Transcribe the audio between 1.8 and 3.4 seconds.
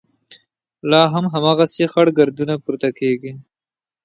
خړ ګردونه پورته کېږي.